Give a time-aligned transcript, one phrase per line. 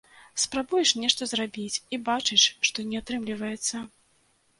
[0.43, 3.83] Спрабуеш нешта зрабіць, і бачыш, што не атрымліваецца.